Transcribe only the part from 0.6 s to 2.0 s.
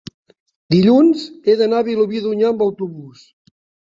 dilluns he d'anar a